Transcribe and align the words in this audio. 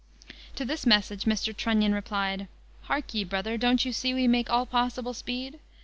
To 0.55 0.65
this 0.65 0.87
message 0.87 1.25
Mr. 1.25 1.55
Trunnion 1.55 1.93
replied, 1.93 2.47
"Hark 2.89 3.13
ye, 3.13 3.23
brother, 3.23 3.55
don't 3.55 3.85
you 3.85 3.93
see 3.93 4.15
we 4.15 4.27
make 4.27 4.49
all 4.49 4.65
possible 4.65 5.13
speed? 5.13 5.59